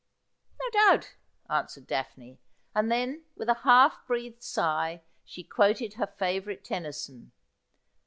'No 0.59 0.67
doubt,' 0.71 1.13
answered 1.47 1.85
Daphne, 1.85 2.39
and 2.73 2.91
then, 2.91 3.25
with 3.35 3.49
a 3.49 3.59
half 3.63 3.99
breathed 4.07 4.41
sigh, 4.41 5.03
she 5.23 5.43
quoted 5.43 5.93
her 5.93 6.07
favourite 6.07 6.63
Tennyson. 6.63 7.33